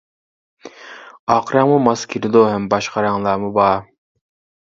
ئاق 1.33 1.51
رەڭمۇ 1.57 1.75
ماس 1.87 2.05
كېلىدۇ 2.13 2.43
ھەم 2.53 2.65
باشقا 2.73 3.03
رەڭلەرمۇ 3.09 3.51
بار. 3.59 3.85